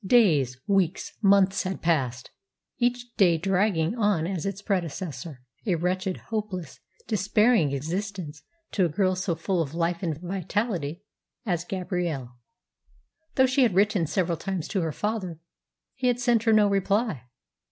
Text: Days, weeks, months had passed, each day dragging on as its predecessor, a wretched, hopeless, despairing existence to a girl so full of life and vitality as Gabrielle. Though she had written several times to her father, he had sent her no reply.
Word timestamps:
Days, 0.03 0.59
weeks, 0.65 1.11
months 1.21 1.61
had 1.61 1.83
passed, 1.83 2.31
each 2.79 3.13
day 3.17 3.37
dragging 3.37 3.95
on 3.99 4.25
as 4.25 4.47
its 4.47 4.59
predecessor, 4.63 5.43
a 5.67 5.75
wretched, 5.75 6.17
hopeless, 6.31 6.79
despairing 7.07 7.71
existence 7.71 8.41
to 8.71 8.83
a 8.85 8.89
girl 8.89 9.15
so 9.15 9.35
full 9.35 9.61
of 9.61 9.75
life 9.75 10.01
and 10.01 10.19
vitality 10.19 11.03
as 11.45 11.63
Gabrielle. 11.63 12.37
Though 13.35 13.45
she 13.45 13.61
had 13.61 13.75
written 13.75 14.07
several 14.07 14.37
times 14.39 14.67
to 14.69 14.81
her 14.81 14.91
father, 14.91 15.37
he 15.93 16.07
had 16.07 16.19
sent 16.19 16.45
her 16.45 16.51
no 16.51 16.67
reply. 16.67 17.25